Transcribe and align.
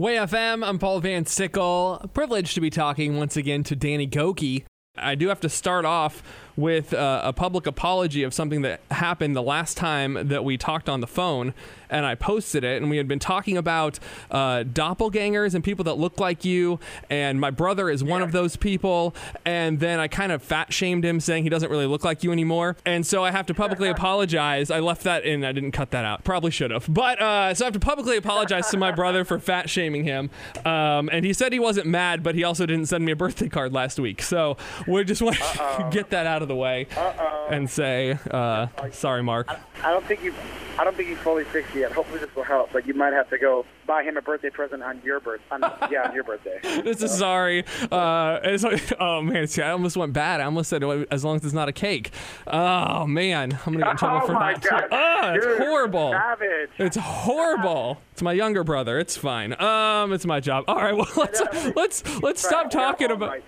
Way 0.00 0.14
FM, 0.14 0.64
I'm 0.64 0.78
Paul 0.78 1.00
Van 1.00 1.26
Sickle. 1.26 2.08
Privileged 2.14 2.54
to 2.54 2.60
be 2.60 2.70
talking 2.70 3.16
once 3.16 3.36
again 3.36 3.64
to 3.64 3.74
Danny 3.74 4.06
Gokey. 4.06 4.64
I 4.96 5.16
do 5.16 5.26
have 5.26 5.40
to 5.40 5.48
start 5.48 5.84
off 5.84 6.22
with 6.58 6.92
uh, 6.92 7.20
a 7.22 7.32
public 7.32 7.68
apology 7.68 8.24
of 8.24 8.34
something 8.34 8.62
that 8.62 8.80
happened 8.90 9.36
the 9.36 9.42
last 9.42 9.76
time 9.76 10.26
that 10.26 10.42
we 10.42 10.58
talked 10.58 10.88
on 10.88 11.00
the 11.00 11.06
phone, 11.06 11.54
and 11.88 12.04
I 12.04 12.16
posted 12.16 12.64
it. 12.64 12.82
And 12.82 12.90
we 12.90 12.96
had 12.96 13.06
been 13.06 13.20
talking 13.20 13.56
about 13.56 14.00
uh, 14.32 14.64
doppelgangers 14.64 15.54
and 15.54 15.62
people 15.62 15.84
that 15.84 15.94
look 15.94 16.18
like 16.18 16.44
you, 16.44 16.80
and 17.08 17.40
my 17.40 17.52
brother 17.52 17.88
is 17.88 18.02
one 18.02 18.22
of 18.22 18.32
those 18.32 18.56
people. 18.56 19.14
And 19.44 19.78
then 19.78 20.00
I 20.00 20.08
kind 20.08 20.32
of 20.32 20.42
fat 20.42 20.72
shamed 20.72 21.04
him, 21.04 21.20
saying 21.20 21.44
he 21.44 21.48
doesn't 21.48 21.70
really 21.70 21.86
look 21.86 22.02
like 22.02 22.24
you 22.24 22.32
anymore. 22.32 22.76
And 22.84 23.06
so 23.06 23.22
I 23.22 23.30
have 23.30 23.46
to 23.46 23.54
publicly 23.54 23.88
apologize. 23.96 24.68
I 24.72 24.80
left 24.80 25.04
that 25.04 25.24
in. 25.24 25.44
I 25.44 25.52
didn't 25.52 25.72
cut 25.72 25.92
that 25.92 26.04
out. 26.04 26.24
Probably 26.24 26.50
should 26.50 26.72
have. 26.72 26.92
But 26.92 27.22
uh, 27.22 27.54
so 27.54 27.64
I 27.64 27.66
have 27.66 27.74
to 27.74 27.80
publicly 27.80 28.16
apologize 28.16 28.68
to 28.70 28.76
my 28.76 28.90
brother 28.90 29.24
for 29.24 29.38
fat 29.38 29.70
shaming 29.70 30.02
him. 30.02 30.28
Um, 30.64 31.08
and 31.12 31.24
he 31.24 31.32
said 31.32 31.52
he 31.52 31.60
wasn't 31.60 31.86
mad, 31.86 32.24
but 32.24 32.34
he 32.34 32.42
also 32.42 32.66
didn't 32.66 32.86
send 32.86 33.04
me 33.04 33.12
a 33.12 33.16
birthday 33.16 33.48
card 33.48 33.72
last 33.72 34.00
week. 34.00 34.22
So 34.22 34.56
we 34.88 35.04
just 35.04 35.22
want 35.22 35.36
to 35.36 35.88
get 35.92 36.10
that 36.10 36.26
out 36.26 36.42
of 36.42 36.47
the 36.48 36.56
way 36.56 36.86
Uh-oh. 36.96 37.48
and 37.50 37.68
say, 37.70 38.18
uh, 38.30 38.66
sorry, 38.90 39.22
Mark. 39.22 39.48
I 39.82 39.90
don't 39.90 40.04
think 40.06 40.22
you, 40.22 40.34
I 40.78 40.84
don't 40.84 40.96
think 40.96 41.08
you 41.08 41.16
fully 41.16 41.44
fixed 41.44 41.74
yet. 41.74 41.92
Hopefully 41.92 42.18
this 42.20 42.34
will 42.34 42.42
help, 42.42 42.72
but 42.72 42.86
you 42.86 42.94
might 42.94 43.12
have 43.12 43.30
to 43.30 43.38
go 43.38 43.64
buy 43.86 44.02
him 44.02 44.16
a 44.16 44.22
birthday 44.22 44.50
present 44.50 44.82
on 44.82 45.00
your 45.04 45.18
birth, 45.20 45.40
on, 45.50 45.60
yeah, 45.90 46.08
on 46.08 46.14
your 46.14 46.24
birthday. 46.24 46.58
This 46.88 47.02
is 47.02 47.10
sorry. 47.16 47.64
Uh, 47.90 48.38
like, 48.62 48.92
oh 49.00 49.20
man, 49.22 49.46
see, 49.46 49.62
I 49.62 49.70
almost 49.70 49.96
went 49.96 50.12
bad. 50.12 50.40
I 50.40 50.44
almost 50.44 50.70
said 50.70 50.82
as 51.10 51.24
long 51.24 51.36
as 51.36 51.44
it's 51.44 51.52
not 51.54 51.68
a 51.68 51.72
cake. 51.72 52.10
Oh 52.46 53.06
man, 53.06 53.58
I'm 53.66 53.74
gonna 53.74 53.84
get 53.84 53.90
in 53.92 53.96
trouble 53.98 54.20
oh 54.22 54.26
for 54.26 54.32
that. 54.32 54.88
Ah, 54.90 55.32
it's 55.34 55.46
horrible. 55.58 56.12
Savage. 56.12 56.70
It's 56.78 56.96
horrible. 56.96 58.00
It's 58.12 58.22
my 58.22 58.32
younger 58.32 58.64
brother. 58.64 58.98
It's 58.98 59.16
fine. 59.16 59.60
Um, 59.60 60.12
it's 60.12 60.26
my 60.26 60.40
job. 60.40 60.64
All 60.68 60.76
right. 60.76 60.96
Well, 60.96 61.08
let's 61.16 61.42
let's 61.76 62.22
let's 62.22 62.46
stop 62.46 62.70
talking 62.70 63.10
about. 63.10 63.38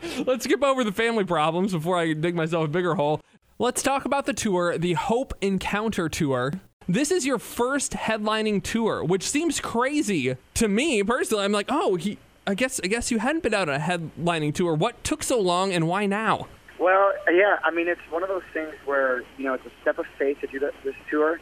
Let's 0.26 0.44
skip 0.44 0.62
over 0.62 0.84
the 0.84 0.92
family 0.92 1.24
problems 1.24 1.72
before 1.72 1.96
I 1.96 2.12
dig 2.12 2.34
myself 2.34 2.66
a 2.66 2.68
bigger 2.68 2.94
hole. 2.94 3.20
Let's 3.58 3.82
talk 3.82 4.04
about 4.04 4.26
the 4.26 4.34
tour, 4.34 4.76
the 4.76 4.94
Hope 4.94 5.32
Encounter 5.40 6.08
Tour. 6.08 6.52
This 6.88 7.10
is 7.10 7.26
your 7.26 7.38
first 7.38 7.92
headlining 7.92 8.62
tour, 8.62 9.02
which 9.02 9.28
seems 9.28 9.60
crazy 9.60 10.36
to 10.54 10.68
me 10.68 11.02
personally. 11.02 11.44
I'm 11.44 11.52
like, 11.52 11.66
oh, 11.68 11.96
he. 11.96 12.18
I 12.48 12.54
guess 12.54 12.80
I 12.84 12.86
guess 12.86 13.10
you 13.10 13.18
hadn't 13.18 13.42
been 13.42 13.54
out 13.54 13.68
on 13.68 13.74
a 13.74 13.78
headlining 13.78 14.54
tour. 14.54 14.74
What 14.74 15.02
took 15.02 15.24
so 15.24 15.40
long, 15.40 15.72
and 15.72 15.88
why 15.88 16.06
now? 16.06 16.46
Well, 16.78 17.12
yeah, 17.28 17.56
I 17.64 17.72
mean, 17.72 17.88
it's 17.88 18.00
one 18.10 18.22
of 18.22 18.28
those 18.28 18.44
things 18.52 18.72
where 18.84 19.22
you 19.36 19.44
know 19.44 19.54
it's 19.54 19.66
a 19.66 19.72
step 19.82 19.98
of 19.98 20.06
faith 20.16 20.40
to 20.42 20.46
do 20.46 20.60
that, 20.60 20.72
this 20.84 20.94
tour. 21.10 21.40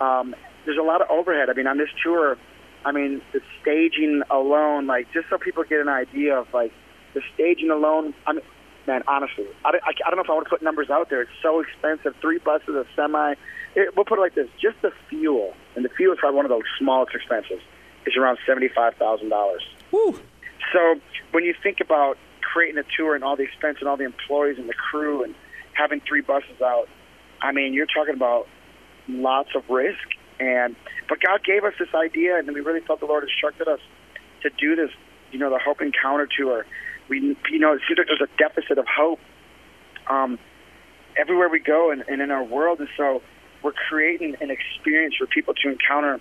Um, 0.00 0.34
there's 0.64 0.78
a 0.78 0.82
lot 0.82 1.02
of 1.02 1.10
overhead. 1.10 1.50
I 1.50 1.52
mean, 1.52 1.66
on 1.66 1.76
this 1.76 1.90
tour, 2.02 2.38
I 2.86 2.92
mean, 2.92 3.20
the 3.34 3.40
staging 3.60 4.22
alone, 4.30 4.86
like 4.86 5.12
just 5.12 5.28
so 5.28 5.36
people 5.36 5.64
get 5.64 5.80
an 5.80 5.88
idea 5.88 6.38
of 6.38 6.46
like 6.54 6.72
the 7.16 7.22
staging 7.34 7.70
alone. 7.70 8.14
I 8.26 8.34
mean, 8.34 8.44
man, 8.86 9.02
honestly, 9.08 9.46
I, 9.64 9.70
I, 9.70 9.92
I 10.06 10.10
don't 10.10 10.16
know 10.16 10.22
if 10.22 10.30
I 10.30 10.34
want 10.34 10.46
to 10.46 10.50
put 10.50 10.62
numbers 10.62 10.90
out 10.90 11.08
there. 11.08 11.22
It's 11.22 11.38
so 11.42 11.60
expensive. 11.60 12.14
Three 12.20 12.38
buses, 12.38 12.68
a 12.68 12.84
semi. 12.94 13.34
It, 13.74 13.96
we'll 13.96 14.04
put 14.04 14.18
it 14.18 14.22
like 14.22 14.34
this: 14.34 14.48
just 14.60 14.76
the 14.82 14.92
fuel, 15.08 15.54
and 15.74 15.84
the 15.84 15.88
fuel 15.88 16.12
is 16.12 16.20
probably 16.20 16.36
one 16.36 16.44
of 16.44 16.50
the 16.50 16.62
smallest 16.78 17.14
expenses. 17.14 17.60
Is 18.06 18.16
around 18.16 18.38
seventy-five 18.46 18.94
thousand 18.94 19.30
dollars. 19.30 19.62
So 20.72 21.00
when 21.32 21.42
you 21.42 21.54
think 21.60 21.78
about 21.80 22.18
creating 22.40 22.78
a 22.78 22.84
tour 22.96 23.14
and 23.16 23.24
all 23.24 23.34
the 23.34 23.42
expense 23.42 23.78
and 23.80 23.88
all 23.88 23.96
the 23.96 24.04
employees 24.04 24.58
and 24.58 24.68
the 24.68 24.74
crew 24.74 25.24
and 25.24 25.34
having 25.72 26.00
three 26.06 26.20
buses 26.20 26.60
out, 26.62 26.88
I 27.42 27.50
mean, 27.52 27.74
you're 27.74 27.86
talking 27.86 28.14
about 28.14 28.46
lots 29.08 29.50
of 29.56 29.68
risk. 29.68 30.06
And 30.38 30.76
but 31.08 31.18
God 31.20 31.42
gave 31.44 31.64
us 31.64 31.72
this 31.78 31.88
idea, 31.94 32.38
and 32.38 32.46
we 32.52 32.60
really 32.60 32.80
felt 32.80 33.00
the 33.00 33.06
Lord 33.06 33.24
instructed 33.24 33.66
us 33.66 33.80
to 34.42 34.50
do 34.50 34.76
this. 34.76 34.90
You 35.32 35.40
know, 35.40 35.50
the 35.50 35.58
Hope 35.58 35.82
Encounter 35.82 36.28
tour. 36.38 36.64
We, 37.08 37.36
you 37.50 37.58
know, 37.58 37.74
it 37.74 37.82
seems 37.86 37.98
like 37.98 38.08
there's 38.08 38.20
a 38.20 38.38
deficit 38.38 38.78
of 38.78 38.86
hope 38.86 39.20
um, 40.08 40.38
everywhere 41.16 41.48
we 41.48 41.60
go 41.60 41.90
and, 41.90 42.04
and 42.08 42.20
in 42.20 42.30
our 42.30 42.44
world, 42.44 42.80
and 42.80 42.88
so 42.96 43.22
we're 43.62 43.72
creating 43.88 44.36
an 44.40 44.50
experience 44.50 45.14
for 45.16 45.26
people 45.26 45.54
to 45.54 45.70
encounter 45.70 46.20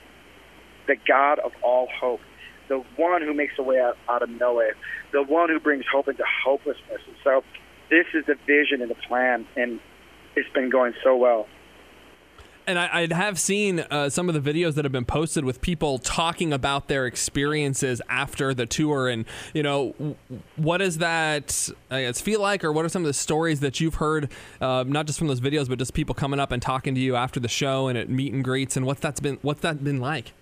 the 0.87 0.95
God 1.07 1.39
of 1.39 1.51
all 1.63 1.87
hope 1.99 2.21
the 2.67 2.83
one 2.95 3.21
who 3.21 3.33
makes 3.33 3.53
a 3.57 3.63
way 3.63 3.79
out, 3.79 3.97
out 4.09 4.23
of 4.23 4.29
no 4.29 4.55
way, 4.55 4.71
the 5.11 5.23
one 5.23 5.49
who 5.49 5.59
brings 5.59 5.85
hope 5.91 6.07
into 6.07 6.23
hopelessness. 6.43 7.01
And 7.07 7.15
so 7.23 7.43
this 7.89 8.05
is 8.13 8.25
the 8.25 8.35
vision 8.45 8.81
and 8.81 8.89
the 8.89 8.95
plan, 9.07 9.45
and 9.55 9.79
it's 10.35 10.49
been 10.49 10.69
going 10.69 10.93
so 11.03 11.15
well. 11.15 11.47
And 12.67 12.79
I, 12.79 13.07
I 13.11 13.15
have 13.15 13.37
seen 13.37 13.79
uh, 13.79 14.09
some 14.09 14.27
of 14.27 14.43
the 14.43 14.53
videos 14.53 14.73
that 14.73 14.85
have 14.85 14.91
been 14.91 15.05
posted 15.05 15.45
with 15.45 15.61
people 15.61 15.99
talking 15.99 16.51
about 16.51 16.87
their 16.87 17.05
experiences 17.05 18.01
after 18.09 18.53
the 18.53 18.65
tour, 18.65 19.07
and 19.07 19.25
you 19.53 19.61
know, 19.61 19.93
what 20.55 20.77
does 20.77 20.97
that 20.97 21.69
I 21.91 22.03
guess, 22.03 22.19
feel 22.21 22.41
like, 22.41 22.63
or 22.63 22.71
what 22.71 22.83
are 22.83 22.89
some 22.89 23.03
of 23.03 23.07
the 23.07 23.13
stories 23.13 23.59
that 23.59 23.79
you've 23.79 23.95
heard, 23.95 24.31
uh, 24.61 24.83
not 24.87 25.05
just 25.05 25.19
from 25.19 25.27
those 25.27 25.41
videos, 25.41 25.69
but 25.69 25.77
just 25.77 25.93
people 25.93 26.15
coming 26.15 26.39
up 26.39 26.51
and 26.51 26.61
talking 26.61 26.95
to 26.95 27.01
you 27.01 27.15
after 27.15 27.39
the 27.39 27.47
show 27.47 27.87
and 27.87 27.97
at 27.97 28.09
meet 28.09 28.33
and 28.33 28.43
greets, 28.43 28.75
and 28.75 28.85
what's 28.85 28.99
that's 28.99 29.19
been 29.19 29.37
what's 29.43 29.61
that 29.61 29.83
been 29.83 29.99
like? 29.99 30.33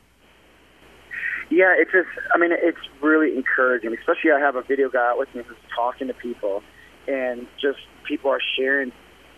Yeah, 1.49 1.75
it's 1.77 1.91
just, 1.91 2.07
I 2.33 2.37
mean, 2.39 2.51
it's 2.51 2.79
really 3.01 3.35
encouraging, 3.35 3.93
especially 3.93 4.31
I 4.31 4.39
have 4.39 4.55
a 4.55 4.63
video 4.63 4.89
guy 4.89 5.11
out 5.11 5.19
with 5.19 5.33
me 5.35 5.43
who's 5.45 5.57
talking 5.75 6.07
to 6.07 6.13
people, 6.13 6.63
and 7.07 7.47
just 7.61 7.79
people 8.05 8.31
are 8.31 8.39
sharing 8.55 8.91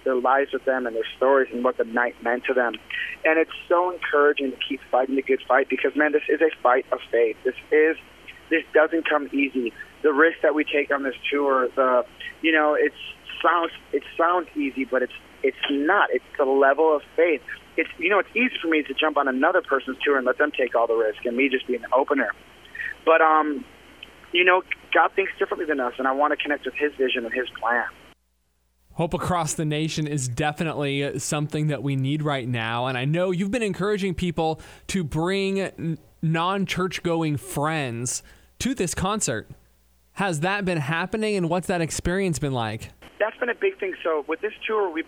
their 0.05 0.15
lives 0.15 0.53
with 0.53 0.63
them 0.65 0.87
and 0.87 0.95
their 0.95 1.07
stories 1.17 1.49
and 1.51 1.63
what 1.63 1.77
the 1.77 1.83
night 1.83 2.15
meant 2.23 2.45
to 2.45 2.53
them. 2.53 2.73
And 3.25 3.37
it's 3.37 3.51
so 3.67 3.91
encouraging 3.91 4.51
to 4.51 4.57
keep 4.57 4.79
fighting 4.89 5.15
the 5.15 5.21
good 5.21 5.41
fight 5.47 5.67
because, 5.69 5.95
man, 5.95 6.13
this 6.13 6.23
is 6.29 6.39
a 6.41 6.49
fight 6.61 6.85
of 6.91 6.99
faith. 7.11 7.35
This 7.43 7.55
is, 7.71 7.97
this 8.49 8.63
doesn't 8.73 9.09
come 9.09 9.27
easy. 9.33 9.73
The 10.03 10.13
risk 10.13 10.37
that 10.43 10.55
we 10.55 10.63
take 10.63 10.91
on 10.91 11.03
this 11.03 11.15
tour, 11.31 11.67
the, 11.75 12.05
you 12.41 12.51
know, 12.51 12.75
it 12.75 12.93
sounds, 13.43 13.71
it 13.91 14.03
sounds 14.17 14.47
easy, 14.55 14.85
but 14.85 15.03
it's, 15.03 15.13
it's 15.43 15.57
not. 15.69 16.09
It's 16.11 16.25
the 16.37 16.45
level 16.45 16.95
of 16.95 17.01
faith 17.15 17.41
it's 17.77 17.89
you 17.97 18.09
know 18.09 18.19
it's 18.19 18.29
easy 18.35 18.55
for 18.61 18.67
me 18.67 18.83
to 18.83 18.93
jump 18.93 19.17
on 19.17 19.27
another 19.27 19.61
person's 19.61 19.97
tour 20.03 20.17
and 20.17 20.25
let 20.25 20.37
them 20.37 20.51
take 20.57 20.75
all 20.75 20.87
the 20.87 20.95
risk 20.95 21.25
and 21.25 21.35
me 21.35 21.49
just 21.49 21.67
be 21.67 21.75
an 21.75 21.85
opener. 21.93 22.31
But 23.05 23.21
um, 23.21 23.65
you 24.31 24.43
know, 24.43 24.63
God 24.93 25.11
thinks 25.15 25.31
differently 25.37 25.65
than 25.65 25.79
us, 25.79 25.93
and 25.97 26.07
I 26.07 26.11
want 26.11 26.37
to 26.37 26.41
connect 26.41 26.65
with 26.65 26.75
His 26.75 26.93
vision 26.95 27.25
and 27.25 27.33
His 27.33 27.47
plan. 27.59 27.85
Hope 28.95 29.13
across 29.13 29.53
the 29.53 29.65
nation 29.65 30.07
is 30.07 30.29
definitely 30.29 31.19
something 31.19 31.67
that 31.67 31.83
we 31.83 31.97
need 31.97 32.23
right 32.23 32.47
now, 32.47 32.87
and 32.87 32.97
I 32.97 33.03
know 33.03 33.31
you've 33.31 33.51
been 33.51 33.61
encouraging 33.61 34.13
people 34.13 34.61
to 34.87 35.03
bring 35.03 35.97
non-church 36.21 37.03
going 37.03 37.35
friends 37.35 38.23
to 38.59 38.73
this 38.73 38.95
concert. 38.95 39.49
Has 40.13 40.39
that 40.39 40.63
been 40.63 40.77
happening, 40.77 41.35
and 41.35 41.49
what's 41.49 41.67
that 41.67 41.81
experience 41.81 42.39
been 42.39 42.53
like? 42.53 42.91
That's 43.19 43.35
been 43.37 43.49
a 43.49 43.55
big 43.55 43.77
thing. 43.81 43.95
So 44.01 44.23
with 44.29 44.39
this 44.39 44.53
tour, 44.65 44.89
we 44.89 45.03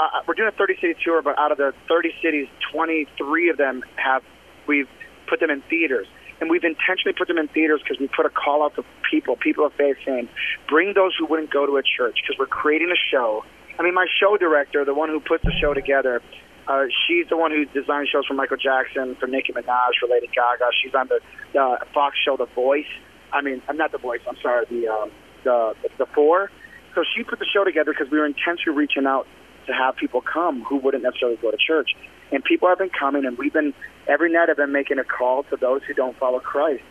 uh, 0.00 0.20
we're 0.28 0.34
doing 0.34 0.48
a 0.48 0.56
30 0.56 0.74
city 0.80 0.94
tour, 1.04 1.20
but 1.20 1.36
out 1.36 1.50
of 1.50 1.58
the 1.58 1.72
30 1.88 2.10
cities, 2.22 2.46
23 2.72 3.50
of 3.50 3.56
them 3.56 3.82
have 3.96 4.22
we've 4.68 4.88
put 5.28 5.40
them 5.40 5.50
in 5.50 5.62
theaters, 5.62 6.06
and 6.40 6.50
we've 6.50 6.64
intentionally 6.64 7.14
put 7.16 7.28
them 7.28 7.38
in 7.38 7.48
theaters 7.48 7.80
because 7.82 7.98
we 8.00 8.08
put 8.08 8.26
a 8.26 8.30
call 8.30 8.64
out 8.64 8.74
to 8.76 8.84
people, 9.10 9.36
people 9.36 9.66
of 9.66 9.72
faith, 9.74 9.96
saying, 10.04 10.28
bring 10.68 10.94
those 10.94 11.12
who 11.18 11.26
wouldn't 11.26 11.50
go 11.50 11.66
to 11.66 11.76
a 11.76 11.82
church 11.82 12.18
because 12.22 12.36
we're 12.38 12.46
creating 12.46 12.90
a 12.90 13.00
show. 13.10 13.44
I 13.78 13.82
mean, 13.82 13.94
my 13.94 14.06
show 14.20 14.36
director, 14.36 14.84
the 14.84 14.94
one 14.94 15.08
who 15.08 15.20
puts 15.20 15.44
the 15.44 15.52
show 15.60 15.74
together, 15.74 16.20
uh, 16.68 16.84
she's 17.06 17.28
the 17.28 17.36
one 17.36 17.50
who 17.50 17.64
designed 17.66 18.08
shows 18.08 18.26
for 18.26 18.34
Michael 18.34 18.56
Jackson, 18.56 19.16
for 19.16 19.26
Nicki 19.26 19.52
Minaj, 19.52 19.98
for 20.00 20.08
Lady 20.08 20.28
Gaga. 20.28 20.70
She's 20.82 20.94
on 20.94 21.08
the 21.08 21.20
the 21.52 21.78
Fox 21.92 22.16
show 22.24 22.36
The 22.36 22.46
Voice. 22.46 22.86
I 23.32 23.42
mean, 23.42 23.62
I'm 23.68 23.76
not 23.76 23.92
The 23.92 23.98
Voice. 23.98 24.20
I'm 24.28 24.36
sorry, 24.40 24.66
the 24.70 24.88
um, 24.88 25.10
the 25.42 25.74
the 25.98 26.06
Four. 26.06 26.50
So 26.94 27.02
she 27.16 27.24
put 27.24 27.38
the 27.38 27.46
show 27.46 27.64
together 27.64 27.92
because 27.92 28.10
we 28.12 28.18
were 28.18 28.26
intentionally 28.26 28.76
reaching 28.76 29.06
out 29.06 29.26
to 29.66 29.72
have 29.72 29.96
people 29.96 30.20
come 30.20 30.62
who 30.62 30.76
wouldn't 30.76 31.02
necessarily 31.02 31.38
go 31.38 31.50
to 31.50 31.56
church. 31.56 31.90
And 32.32 32.42
people 32.42 32.68
have 32.68 32.78
been 32.78 32.90
coming, 32.90 33.24
and 33.26 33.36
we've 33.36 33.52
been 33.52 33.74
every 34.08 34.32
night. 34.32 34.48
I've 34.48 34.56
been 34.56 34.72
making 34.72 34.98
a 34.98 35.04
call 35.04 35.44
to 35.44 35.56
those 35.56 35.82
who 35.86 35.94
don't 35.94 36.16
follow 36.18 36.40
Christ 36.40 36.82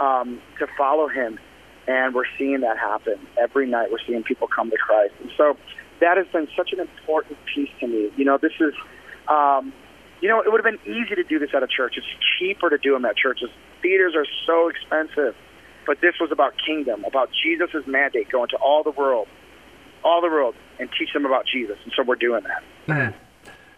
um, 0.00 0.40
to 0.58 0.66
follow 0.76 1.08
Him, 1.08 1.38
and 1.86 2.14
we're 2.14 2.24
seeing 2.38 2.60
that 2.60 2.78
happen 2.78 3.18
every 3.38 3.66
night. 3.66 3.90
We're 3.90 4.04
seeing 4.06 4.22
people 4.22 4.48
come 4.48 4.70
to 4.70 4.76
Christ, 4.76 5.14
and 5.20 5.30
so 5.36 5.56
that 6.00 6.16
has 6.16 6.26
been 6.32 6.48
such 6.56 6.72
an 6.72 6.80
important 6.80 7.38
piece 7.54 7.70
to 7.80 7.86
me. 7.86 8.10
You 8.16 8.24
know, 8.24 8.38
this 8.38 8.52
is, 8.60 8.72
um, 9.28 9.72
you 10.20 10.28
know, 10.28 10.40
it 10.40 10.50
would 10.50 10.64
have 10.64 10.80
been 10.80 10.92
easy 10.92 11.14
to 11.14 11.24
do 11.24 11.38
this 11.38 11.50
at 11.54 11.62
a 11.62 11.68
church. 11.68 11.94
It's 11.96 12.06
cheaper 12.38 12.70
to 12.70 12.78
do 12.78 12.92
them 12.92 13.04
at 13.04 13.16
churches. 13.16 13.50
Theaters 13.82 14.14
are 14.16 14.26
so 14.46 14.68
expensive, 14.68 15.34
but 15.86 16.00
this 16.00 16.14
was 16.20 16.30
about 16.32 16.54
kingdom, 16.64 17.04
about 17.04 17.30
Jesus' 17.42 17.86
mandate, 17.86 18.30
going 18.30 18.48
to 18.50 18.56
all 18.56 18.82
the 18.82 18.90
world, 18.90 19.28
all 20.04 20.20
the 20.20 20.28
world, 20.28 20.54
and 20.78 20.88
teach 20.98 21.12
them 21.12 21.26
about 21.26 21.44
Jesus. 21.46 21.76
And 21.84 21.92
so 21.96 22.02
we're 22.04 22.16
doing 22.16 22.44
that. 22.44 22.62
Mm. 22.86 23.14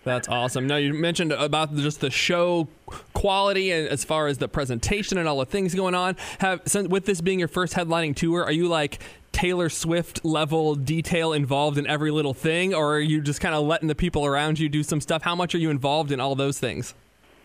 That's 0.02 0.28
awesome. 0.28 0.66
Now 0.66 0.76
you 0.76 0.94
mentioned 0.94 1.32
about 1.32 1.74
just 1.76 2.00
the 2.00 2.10
show 2.10 2.68
quality 3.12 3.70
and 3.70 3.86
as 3.88 4.02
far 4.02 4.28
as 4.28 4.38
the 4.38 4.48
presentation 4.48 5.18
and 5.18 5.28
all 5.28 5.38
the 5.38 5.44
things 5.46 5.74
going 5.74 5.94
on. 5.94 6.16
Have 6.38 6.62
with 6.88 7.04
this 7.04 7.20
being 7.20 7.38
your 7.38 7.48
first 7.48 7.74
headlining 7.74 8.16
tour, 8.16 8.42
are 8.44 8.52
you 8.52 8.66
like 8.66 8.98
Taylor 9.32 9.68
Swift 9.68 10.24
level 10.24 10.74
detail 10.74 11.32
involved 11.32 11.76
in 11.78 11.86
every 11.86 12.10
little 12.10 12.34
thing, 12.34 12.74
or 12.74 12.94
are 12.96 13.00
you 13.00 13.20
just 13.20 13.40
kind 13.40 13.54
of 13.54 13.64
letting 13.64 13.88
the 13.88 13.94
people 13.94 14.24
around 14.24 14.58
you 14.58 14.68
do 14.68 14.82
some 14.82 15.00
stuff? 15.00 15.22
How 15.22 15.34
much 15.34 15.54
are 15.54 15.58
you 15.58 15.70
involved 15.70 16.10
in 16.12 16.18
all 16.20 16.34
those 16.34 16.58
things 16.58 16.94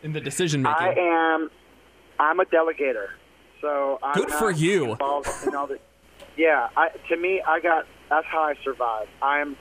in 0.02 0.14
the 0.14 0.22
decision 0.22 0.62
making? 0.62 0.88
I 0.88 0.94
am. 0.94 1.50
I'm 2.20 2.40
a 2.40 2.46
delegator. 2.46 3.08
So 3.62 4.00
I'm 4.02 4.14
Good 4.16 4.32
for 4.32 4.52
you. 4.52 4.92
involved 4.94 5.28
in 5.46 5.56
all 5.56 5.68
the- 5.68 5.80
yeah, 6.38 6.70
I, 6.78 6.90
to 7.10 7.18
me, 7.18 7.42
I 7.46 7.60
got 7.60 7.86
that's 8.10 8.26
how 8.28 8.42
I 8.44 8.56
survive. 8.64 9.08
I'm, 9.22 9.56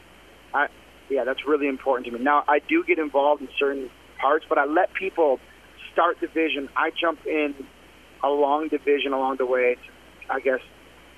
I, 0.53 0.69
yeah, 1.11 1.25
that's 1.25 1.47
really 1.47 1.69
important 1.69 2.07
to 2.07 2.13
me. 2.13 2.25
Now 2.25 2.45
I 2.49 2.61
do 2.61 2.85
get 2.85 2.99
involved 2.99 3.43
in 3.43 3.49
certain 3.59 3.91
parts, 4.21 4.45
but 4.49 4.59
I 4.59 4.65
let 4.65 4.93
people 4.95 5.39
start 5.93 6.17
the 6.21 6.27
vision. 6.27 6.69
I 6.77 6.91
jump 6.99 7.27
in 7.27 7.55
along 8.23 8.69
the 8.71 8.79
vision 8.79 9.13
along 9.13 9.37
the 9.37 9.47
way. 9.47 9.75
To, 9.75 10.35
I 10.35 10.41
guess 10.41 10.61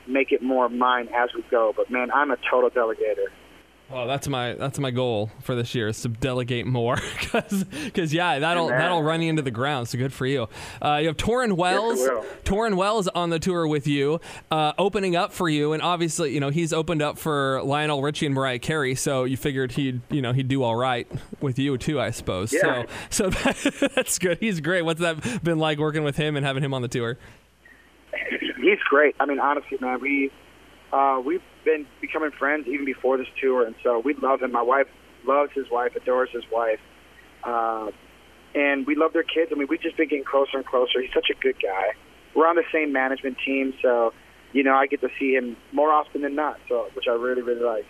make 0.06 0.32
it 0.32 0.42
more 0.42 0.68
mine 0.68 1.08
as 1.14 1.30
we 1.34 1.42
go. 1.50 1.72
But 1.76 1.90
man, 1.90 2.10
I'm 2.12 2.30
a 2.30 2.36
total 2.50 2.70
delegator. 2.70 3.28
Well, 3.90 4.08
that's 4.08 4.26
my 4.26 4.54
that's 4.54 4.80
my 4.80 4.90
goal 4.90 5.30
for 5.42 5.54
this 5.54 5.72
year 5.72 5.86
is 5.86 6.02
to 6.02 6.08
delegate 6.08 6.66
more 6.66 6.98
because 7.32 8.12
yeah 8.12 8.40
that'll 8.40 8.66
Amen. 8.66 8.78
that'll 8.80 9.02
run 9.02 9.22
you 9.22 9.30
into 9.30 9.42
the 9.42 9.52
ground. 9.52 9.88
So 9.88 9.96
good 9.96 10.12
for 10.12 10.26
you. 10.26 10.48
Uh, 10.82 10.96
you 11.00 11.06
have 11.06 11.16
Tauren 11.16 11.52
Wells. 11.52 12.00
will. 12.00 12.24
Tauren 12.44 12.74
Wells 12.74 13.06
on 13.06 13.30
the 13.30 13.38
tour 13.38 13.64
with 13.68 13.86
you, 13.86 14.20
uh, 14.50 14.72
opening 14.76 15.14
up 15.14 15.32
for 15.32 15.48
you, 15.48 15.72
and 15.72 15.80
obviously 15.82 16.34
you 16.34 16.40
know 16.40 16.50
he's 16.50 16.72
opened 16.72 17.00
up 17.00 17.16
for 17.16 17.62
Lionel 17.62 18.02
Richie 18.02 18.26
and 18.26 18.34
Mariah 18.34 18.58
Carey. 18.58 18.96
So 18.96 19.22
you 19.22 19.36
figured 19.36 19.72
he'd 19.72 20.00
you 20.10 20.20
know 20.20 20.32
he'd 20.32 20.48
do 20.48 20.64
all 20.64 20.74
right 20.74 21.06
with 21.40 21.56
you 21.56 21.78
too, 21.78 22.00
I 22.00 22.10
suppose. 22.10 22.52
Yeah. 22.52 22.86
So 23.10 23.26
so 23.26 23.30
that, 23.30 23.92
that's 23.94 24.18
good. 24.18 24.38
He's 24.40 24.60
great. 24.60 24.82
What's 24.82 25.00
that 25.00 25.44
been 25.44 25.58
like 25.60 25.78
working 25.78 26.02
with 26.02 26.16
him 26.16 26.34
and 26.34 26.44
having 26.44 26.64
him 26.64 26.74
on 26.74 26.82
the 26.82 26.88
tour? 26.88 27.18
He's 28.60 28.78
great. 28.90 29.14
I 29.20 29.26
mean, 29.26 29.38
honestly, 29.38 29.78
man, 29.80 30.00
we 30.00 30.32
uh, 30.92 31.20
we've 31.24 31.42
been 31.64 31.86
becoming 32.00 32.30
friends 32.30 32.66
even 32.66 32.84
before 32.84 33.18
this 33.18 33.26
tour, 33.40 33.66
and 33.66 33.74
so 33.82 33.98
we 33.98 34.14
love 34.14 34.42
him. 34.42 34.52
My 34.52 34.62
wife 34.62 34.86
loves 35.26 35.52
his 35.54 35.66
wife, 35.70 35.96
adores 35.96 36.30
his 36.32 36.44
wife, 36.52 36.80
uh, 37.44 37.90
and 38.54 38.86
we 38.86 38.94
love 38.94 39.12
their 39.12 39.22
kids. 39.22 39.50
I 39.54 39.58
mean, 39.58 39.68
we've 39.68 39.82
just 39.82 39.96
been 39.96 40.08
getting 40.08 40.24
closer 40.24 40.56
and 40.56 40.66
closer. 40.66 41.00
He's 41.00 41.12
such 41.12 41.30
a 41.30 41.40
good 41.40 41.56
guy. 41.60 41.92
We're 42.34 42.46
on 42.46 42.56
the 42.56 42.64
same 42.72 42.92
management 42.92 43.38
team, 43.44 43.74
so 43.82 44.12
you 44.52 44.62
know, 44.62 44.74
I 44.74 44.86
get 44.86 45.00
to 45.02 45.08
see 45.18 45.32
him 45.32 45.56
more 45.72 45.92
often 45.92 46.22
than 46.22 46.34
not. 46.34 46.58
So, 46.68 46.88
which 46.94 47.06
I 47.08 47.12
really, 47.12 47.42
really 47.42 47.62
like. 47.62 47.86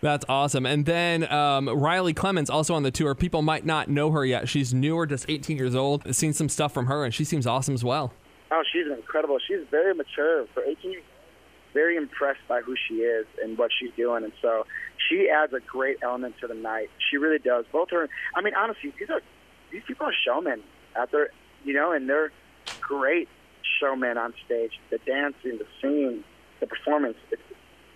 That's 0.00 0.24
awesome. 0.28 0.66
And 0.66 0.84
then 0.84 1.30
um, 1.32 1.68
Riley 1.68 2.14
Clemmons 2.14 2.50
also 2.50 2.74
on 2.74 2.82
the 2.82 2.90
tour. 2.90 3.14
People 3.14 3.42
might 3.42 3.64
not 3.64 3.88
know 3.88 4.10
her 4.10 4.24
yet. 4.24 4.48
She's 4.48 4.74
newer, 4.74 5.06
just 5.06 5.26
18 5.28 5.56
years 5.56 5.74
old. 5.76 6.02
I've 6.04 6.16
seen 6.16 6.32
some 6.32 6.48
stuff 6.48 6.72
from 6.72 6.86
her, 6.86 7.04
and 7.04 7.14
she 7.14 7.24
seems 7.24 7.46
awesome 7.46 7.74
as 7.74 7.84
well. 7.84 8.12
Oh, 8.50 8.62
she's 8.72 8.86
incredible. 8.86 9.38
She's 9.46 9.60
very 9.70 9.94
mature 9.94 10.46
for 10.54 10.64
18 10.64 10.90
years. 10.90 11.04
Very 11.74 11.96
impressed 11.96 12.40
by 12.48 12.60
who 12.60 12.74
she 12.88 12.96
is 12.96 13.26
and 13.42 13.56
what 13.56 13.70
she's 13.78 13.92
doing, 13.96 14.24
and 14.24 14.32
so 14.42 14.66
she 15.08 15.30
adds 15.30 15.52
a 15.52 15.60
great 15.60 15.98
element 16.02 16.34
to 16.40 16.46
the 16.46 16.54
night. 16.54 16.90
She 17.10 17.16
really 17.16 17.38
does. 17.38 17.64
Both 17.72 17.90
her, 17.90 18.08
I 18.36 18.42
mean, 18.42 18.54
honestly, 18.54 18.92
these 18.98 19.10
are 19.10 19.22
these 19.70 19.82
people 19.86 20.06
are 20.06 20.14
showmen 20.26 20.62
out 20.96 21.10
there, 21.12 21.30
you 21.64 21.72
know, 21.72 21.92
and 21.92 22.08
they're 22.08 22.30
great 22.80 23.28
showmen 23.80 24.18
on 24.18 24.34
stage. 24.44 24.72
The 24.90 24.98
dancing, 24.98 25.58
the 25.58 25.66
singing, 25.80 26.24
the 26.60 26.66
performance, 26.66 27.16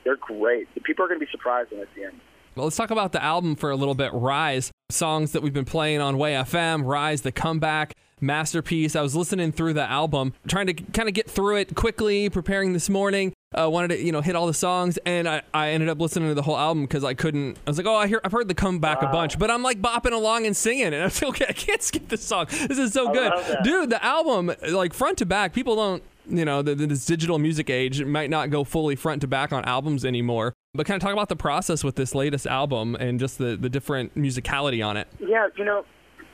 they're 0.04 0.16
great. 0.16 0.72
The 0.74 0.80
people 0.80 1.04
are 1.04 1.08
going 1.08 1.20
to 1.20 1.26
be 1.26 1.30
surprised 1.30 1.70
when 1.70 1.80
it's 1.80 1.90
the 1.94 2.04
end. 2.04 2.20
Well, 2.54 2.64
let's 2.64 2.76
talk 2.76 2.90
about 2.90 3.12
the 3.12 3.22
album 3.22 3.54
for 3.54 3.70
a 3.70 3.76
little 3.76 3.94
bit. 3.94 4.12
Rise, 4.14 4.72
songs 4.88 5.32
that 5.32 5.42
we've 5.42 5.52
been 5.52 5.66
playing 5.66 6.00
on 6.00 6.16
Way 6.16 6.32
FM, 6.32 6.86
Rise, 6.86 7.20
the 7.20 7.32
comeback, 7.32 7.92
masterpiece. 8.20 8.96
I 8.96 9.02
was 9.02 9.14
listening 9.14 9.52
through 9.52 9.74
the 9.74 9.82
album, 9.82 10.32
trying 10.48 10.66
to 10.68 10.72
kind 10.72 11.06
of 11.06 11.14
get 11.14 11.28
through 11.28 11.56
it 11.56 11.74
quickly, 11.74 12.30
preparing 12.30 12.72
this 12.72 12.88
morning. 12.88 13.34
Uh, 13.56 13.70
wanted 13.70 13.88
to, 13.88 14.02
you 14.02 14.10
know, 14.10 14.20
hit 14.20 14.34
all 14.34 14.46
the 14.48 14.52
songs, 14.52 14.98
and 15.06 15.28
I, 15.28 15.40
I 15.54 15.70
ended 15.70 15.88
up 15.88 16.00
listening 16.00 16.28
to 16.28 16.34
the 16.34 16.42
whole 16.42 16.56
album 16.58 16.82
because 16.82 17.04
I 17.04 17.14
couldn't. 17.14 17.56
I 17.64 17.70
was 17.70 17.78
like, 17.78 17.86
oh, 17.86 17.94
I 17.94 18.08
hear, 18.08 18.20
I've 18.24 18.32
heard 18.32 18.48
the 18.48 18.54
comeback 18.54 19.02
a 19.02 19.06
bunch, 19.06 19.38
but 19.38 19.52
I'm 19.52 19.62
like 19.62 19.80
bopping 19.80 20.10
along 20.12 20.46
and 20.46 20.56
singing, 20.56 20.86
and 20.86 20.96
I 20.96 21.04
was 21.04 21.22
like, 21.22 21.28
okay, 21.40 21.46
I 21.48 21.52
can't 21.52 21.80
skip 21.80 22.08
this 22.08 22.24
song. 22.24 22.46
This 22.50 22.76
is 22.78 22.92
so 22.92 23.12
good, 23.12 23.32
dude. 23.62 23.90
The 23.90 24.04
album, 24.04 24.50
like 24.70 24.92
front 24.92 25.18
to 25.18 25.26
back, 25.26 25.52
people 25.52 25.76
don't. 25.76 26.02
You 26.28 26.44
know, 26.44 26.60
the, 26.60 26.74
the- 26.74 26.86
this 26.88 27.06
digital 27.06 27.38
music 27.38 27.70
age 27.70 28.02
might 28.02 28.30
not 28.30 28.50
go 28.50 28.64
fully 28.64 28.96
front 28.96 29.20
to 29.20 29.28
back 29.28 29.52
on 29.52 29.64
albums 29.64 30.04
anymore. 30.04 30.52
But 30.74 30.84
kind 30.84 31.00
of 31.00 31.02
talk 31.06 31.12
about 31.12 31.28
the 31.28 31.36
process 31.36 31.84
with 31.84 31.94
this 31.94 32.16
latest 32.16 32.48
album 32.48 32.96
and 32.96 33.20
just 33.20 33.38
the, 33.38 33.56
the 33.56 33.68
different 33.70 34.12
musicality 34.16 34.84
on 34.84 34.96
it. 34.96 35.06
Yeah, 35.20 35.46
you 35.56 35.64
know, 35.64 35.84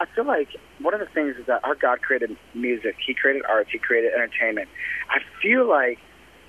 I 0.00 0.06
feel 0.14 0.24
like 0.24 0.48
one 0.80 0.94
of 0.94 1.00
the 1.00 1.06
things 1.12 1.36
is 1.36 1.44
that 1.46 1.62
our 1.62 1.74
God 1.74 2.00
created 2.00 2.34
music. 2.54 2.96
He 3.06 3.12
created 3.12 3.42
arts. 3.46 3.68
He 3.70 3.78
created 3.78 4.14
entertainment. 4.14 4.70
I 5.10 5.18
feel 5.42 5.68
like, 5.68 5.98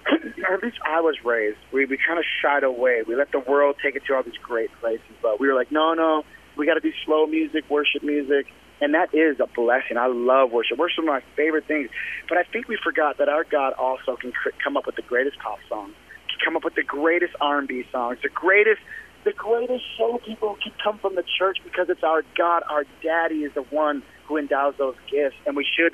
at 0.08 0.64
least 0.64 0.78
I 0.86 1.02
was 1.02 1.16
raised, 1.24 1.58
we, 1.72 1.86
we 1.86 1.98
kind 1.98 2.20
of 2.20 2.26
shied 2.42 2.64
away. 2.64 3.04
We 3.08 3.16
let 3.16 3.32
the 3.32 3.40
world 3.40 3.76
take 3.84 3.96
it 3.96 4.04
to 4.08 4.16
all 4.16 4.24
these 4.24 4.38
great 4.42 4.70
places, 4.80 5.16
but 5.22 5.40
we 5.40 5.48
were 5.48 5.56
like, 5.56 5.72
no, 5.72 5.94
no, 5.94 6.24
we 6.58 6.66
got 6.66 6.76
to 6.76 6.80
do 6.80 6.92
slow 7.06 7.26
music, 7.26 7.64
worship 7.70 8.04
music. 8.04 8.48
And 8.82 8.94
that 8.96 9.14
is 9.14 9.40
a 9.40 9.48
blessing. 9.48 9.98
I 9.98 10.08
love 10.08 10.52
worship. 10.52 10.78
Worship 10.78 11.04
is 11.04 11.08
one 11.08 11.18
of 11.18 11.24
my 11.24 11.36
favorite 11.38 11.68
things. 11.68 11.90
But 12.28 12.38
I 12.38 12.44
think 12.44 12.68
we 12.68 12.78
forgot 12.84 13.18
that 13.20 13.30
our 13.30 13.46
God 13.46 13.74
also 13.74 14.18
can 14.20 14.32
cr- 14.32 14.50
come 14.62 14.76
up 14.76 14.86
with 14.86 14.96
the 14.96 15.04
greatest 15.04 15.40
pop 15.40 15.60
songs, 15.70 15.94
can 16.28 16.40
come 16.44 16.58
up 16.58 16.66
with 16.66 16.76
the 16.76 16.84
greatest 16.84 17.34
R&B 17.40 17.86
songs, 17.92 18.20
the 18.22 18.30
greatest 18.30 18.82
the 19.24 19.32
greatest 19.32 19.86
show 19.98 20.20
people 20.26 20.58
can 20.62 20.74
come 20.84 21.00
from 21.00 21.16
the 21.16 21.24
church 21.40 21.60
because 21.64 21.88
it's 21.88 22.04
our 22.04 22.24
God, 22.38 22.64
our 22.70 22.84
daddy 23.02 23.44
is 23.44 23.54
the 23.54 23.62
one 23.62 24.04
who 24.28 24.36
endows 24.36 24.74
those 24.78 24.96
gifts, 25.10 25.38
and 25.46 25.56
we 25.56 25.66
should 25.66 25.94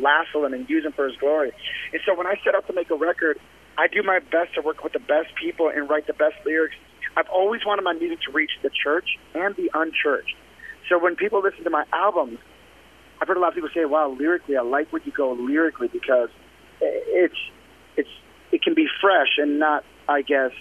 lasso 0.00 0.44
him 0.44 0.54
and 0.54 0.68
use 0.68 0.84
him 0.84 0.92
for 0.92 1.06
his 1.06 1.16
glory. 1.16 1.52
And 1.92 2.00
so 2.06 2.14
when 2.14 2.26
I 2.26 2.34
set 2.44 2.54
out 2.54 2.66
to 2.66 2.72
make 2.72 2.90
a 2.90 2.96
record, 2.96 3.38
I 3.76 3.86
do 3.86 4.02
my 4.02 4.18
best 4.18 4.54
to 4.54 4.60
work 4.60 4.82
with 4.82 4.92
the 4.92 4.98
best 4.98 5.34
people 5.40 5.68
and 5.68 5.88
write 5.88 6.06
the 6.06 6.12
best 6.12 6.34
lyrics. 6.44 6.74
I've 7.16 7.28
always 7.28 7.64
wanted 7.64 7.82
my 7.82 7.94
music 7.94 8.20
to 8.26 8.32
reach 8.32 8.52
the 8.62 8.70
church 8.70 9.18
and 9.34 9.54
the 9.56 9.70
unchurched. 9.74 10.34
So 10.88 10.98
when 10.98 11.16
people 11.16 11.42
listen 11.42 11.64
to 11.64 11.70
my 11.70 11.84
albums, 11.92 12.38
I've 13.20 13.28
heard 13.28 13.36
a 13.36 13.40
lot 13.40 13.48
of 13.48 13.54
people 13.54 13.70
say, 13.74 13.84
"Wow, 13.84 14.10
lyrically, 14.10 14.56
I 14.56 14.62
like 14.62 14.92
where 14.92 15.02
you 15.04 15.12
go 15.12 15.32
lyrically 15.32 15.88
because 15.88 16.28
it's 16.80 17.34
it's 17.96 18.08
it 18.52 18.62
can 18.62 18.74
be 18.74 18.86
fresh 19.00 19.38
and 19.38 19.58
not, 19.58 19.84
I 20.08 20.22
guess, 20.22 20.52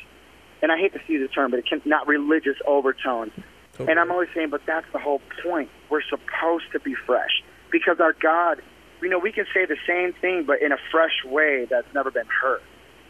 and 0.61 0.71
I 0.71 0.77
hate 0.77 0.93
to 0.93 0.99
use 1.07 1.27
the 1.27 1.33
term, 1.33 1.51
but 1.51 1.59
it 1.59 1.67
can 1.67 1.81
not 1.85 2.07
religious 2.07 2.57
overtones. 2.65 3.31
And 3.79 3.99
I'm 3.99 4.11
always 4.11 4.29
saying, 4.33 4.49
but 4.49 4.61
that's 4.65 4.87
the 4.91 4.99
whole 4.99 5.21
point. 5.43 5.69
We're 5.89 6.01
supposed 6.01 6.65
to 6.71 6.79
be 6.79 6.95
fresh 6.95 7.43
because 7.71 7.99
our 7.99 8.13
God, 8.13 8.61
you 9.01 9.09
know, 9.09 9.19
we 9.19 9.31
can 9.31 9.45
say 9.53 9.65
the 9.65 9.77
same 9.87 10.13
thing, 10.21 10.45
but 10.45 10.61
in 10.61 10.71
a 10.71 10.77
fresh 10.91 11.23
way 11.25 11.67
that's 11.69 11.87
never 11.93 12.11
been 12.11 12.27
heard, 12.41 12.61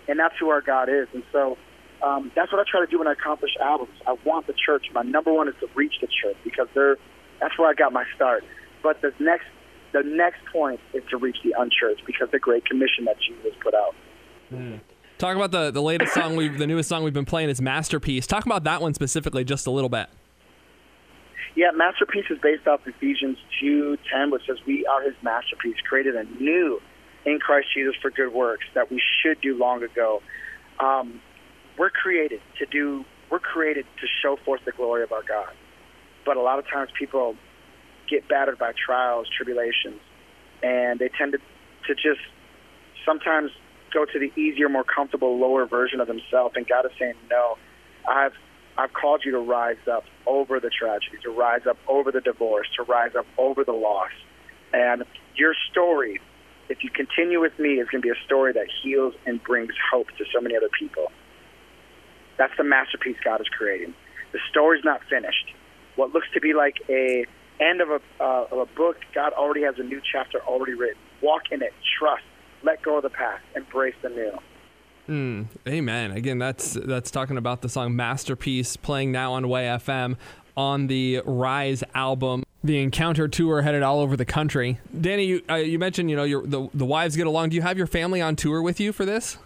and 0.08 0.20
that's 0.20 0.36
who 0.40 0.50
our 0.50 0.62
God 0.62 0.90
is. 0.90 1.08
And 1.14 1.24
so. 1.32 1.58
Um, 2.00 2.32
that's 2.36 2.52
what 2.52 2.62
I 2.62 2.64
try 2.70 2.80
to 2.80 2.86
do 2.86 3.00
when 3.00 3.08
I 3.08 3.14
accomplish 3.14 3.50
albums. 3.60 3.90
I 4.06 4.16
want 4.24 4.46
the 4.46 4.54
church. 4.54 4.86
My 4.94 5.02
number 5.02 5.34
one 5.34 5.48
is 5.48 5.56
to 5.62 5.68
reach 5.74 5.96
the 6.00 6.06
church 6.06 6.38
because 6.44 6.68
they're 6.76 6.98
that's 7.40 7.58
where 7.58 7.68
I 7.68 7.74
got 7.74 7.92
my 7.92 8.04
start. 8.16 8.44
But 8.84 9.02
the 9.02 9.12
next 9.20 9.46
the 9.94 10.04
next 10.04 10.46
point 10.52 10.80
is 10.94 11.04
to 11.10 11.18
reach 11.18 11.38
the 11.44 11.56
unchurched 11.58 12.06
because 12.06 12.30
the 12.32 12.40
Great 12.40 12.66
Commission 12.66 13.06
that 13.06 13.18
Jesus 13.20 13.58
put 13.64 13.74
out. 13.74 13.96
Talk 15.18 15.36
about 15.36 15.52
the, 15.52 15.72
the 15.72 15.82
latest 15.82 16.14
song, 16.14 16.36
we've, 16.36 16.58
the 16.60 16.68
newest 16.68 16.90
song 16.90 17.04
we've 17.04 17.14
been 17.14 17.26
playing 17.26 17.50
is 17.50 17.60
Masterpiece. 17.60 18.28
Talk 18.28 18.46
about 18.46 18.66
that 18.66 18.82
one 18.82 18.94
specifically 18.94 19.44
just 19.44 19.66
a 19.66 19.72
little 19.72 19.90
bit. 19.90 20.08
Yeah, 21.58 21.72
masterpiece 21.74 22.26
is 22.30 22.38
based 22.38 22.68
off 22.68 22.82
Ephesians 22.86 23.40
two 23.60 23.98
ten, 24.14 24.30
which 24.30 24.44
says 24.46 24.58
we 24.68 24.86
are 24.86 25.02
His 25.02 25.16
masterpiece, 25.24 25.78
created 25.90 26.16
anew 26.16 26.80
in 27.26 27.40
Christ 27.40 27.70
Jesus 27.74 27.96
for 28.00 28.12
good 28.12 28.32
works 28.32 28.66
that 28.76 28.92
we 28.92 29.02
should 29.22 29.42
do 29.42 29.58
long 29.58 29.82
ago. 29.82 30.22
Um, 30.80 31.20
we're 31.80 31.90
created 31.90 32.42
to 32.60 32.68
do. 32.68 33.04
We're 33.32 33.40
created 33.40 33.86
to 34.00 34.08
show 34.22 34.38
forth 34.46 34.62
the 34.66 34.72
glory 34.72 35.02
of 35.02 35.12
our 35.12 35.24
God. 35.24 35.52
But 36.28 36.38
a 36.38 36.42
lot 36.42 36.60
of 36.60 36.68
times 36.70 36.92
people 36.98 37.36
get 38.08 38.30
battered 38.30 38.60
by 38.60 38.74
trials, 38.86 39.28
tribulations, 39.36 40.00
and 40.62 41.00
they 41.00 41.10
tend 41.18 41.32
to 41.32 41.40
to 41.88 41.96
just 41.96 42.22
sometimes 43.04 43.50
go 43.92 44.06
to 44.06 44.20
the 44.20 44.32
easier, 44.40 44.70
more 44.70 44.84
comfortable, 44.84 45.40
lower 45.40 45.66
version 45.66 46.02
of 46.02 46.08
themselves. 46.08 46.54
And 46.56 46.68
God 46.68 46.86
is 46.86 46.92
saying, 47.00 47.16
no, 47.32 47.58
I've 48.08 48.34
I've 48.78 48.94
called 48.94 49.24
you 49.26 49.32
to 49.32 49.40
rise 49.40 49.78
up 49.92 50.04
over 50.26 50.60
the 50.60 50.70
tragedy, 50.70 51.18
to 51.24 51.32
rise 51.32 51.66
up 51.68 51.78
over 51.88 52.12
the 52.12 52.22
divorce, 52.22 52.68
to 52.78 52.84
rise 52.84 53.16
up 53.18 53.26
over 53.38 53.64
the 53.64 53.74
loss. 53.74 54.12
And 54.74 55.04
your 55.36 55.54
story, 55.72 56.22
if 56.70 56.84
you 56.84 56.90
continue 56.92 57.40
with 57.40 57.58
me, 57.58 57.76
is 57.76 57.88
going 57.90 58.02
to 58.02 58.06
be 58.06 58.12
a 58.12 58.26
story 58.26 58.54
that 58.54 58.68
heals 58.84 59.16
and 59.26 59.42
brings 59.44 59.74
hope 59.92 60.08
to 60.18 60.26
so 60.34 60.42
many 60.42 60.56
other 60.56 60.70
people. 60.78 61.12
That's 62.38 62.54
the 62.58 62.64
masterpiece 62.64 63.18
God 63.24 63.42
is 63.42 63.48
creating. 63.50 63.96
The 64.32 64.40
story's 64.50 64.84
not 64.84 65.02
finished. 65.10 65.54
What 65.96 66.14
looks 66.14 66.28
to 66.36 66.40
be 66.40 66.54
like 66.54 66.76
a 66.90 67.26
end 67.60 67.82
of 67.82 67.90
a 67.90 68.00
uh, 68.24 68.48
of 68.52 68.60
a 68.60 68.66
book, 68.76 68.98
God 69.16 69.34
already 69.34 69.64
has 69.64 69.76
a 69.80 69.84
new 69.84 70.02
chapter 70.12 70.40
already 70.42 70.74
written. 70.74 71.02
Walk 71.22 71.44
in 71.52 71.64
it, 71.64 71.74
trust, 71.98 72.24
let 72.64 72.84
go 72.84 72.98
of 72.98 73.04
the 73.04 73.10
past, 73.10 73.44
embrace 73.56 73.96
the 74.04 74.10
new. 74.10 74.38
Mm, 75.08 75.48
amen. 75.68 76.12
Again, 76.12 76.38
that's 76.38 76.74
that's 76.74 77.12
talking 77.12 77.38
about 77.38 77.62
the 77.62 77.70
song 77.70 77.96
Masterpiece 77.96 78.76
playing 78.76 79.12
now 79.12 79.34
on 79.34 79.48
Way 79.48 79.64
FM 79.66 80.18
on 80.56 80.88
the 80.88 81.22
Rise 81.26 81.84
album. 81.96 82.44
The 82.64 82.82
Encounter 82.82 83.28
tour 83.28 83.62
headed 83.62 83.84
all 83.84 84.00
over 84.00 84.18
the 84.18 84.26
country. 84.26 84.80
Danny, 85.00 85.26
you 85.26 85.42
uh, 85.50 85.56
you 85.56 85.80
mentioned 85.80 86.10
you 86.10 86.16
know 86.16 86.24
your 86.24 86.46
the 86.46 86.68
the 86.74 86.86
wives 86.86 87.16
get 87.16 87.28
along. 87.28 87.50
Do 87.50 87.56
you 87.56 87.62
have 87.62 87.78
your 87.78 87.88
family 87.88 88.22
on 88.22 88.36
tour 88.36 88.62
with 88.62 88.80
you 88.80 88.92
for 88.92 89.06
this? 89.06 89.38